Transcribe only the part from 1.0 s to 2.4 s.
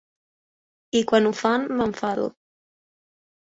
quan ho fan, m'enfado.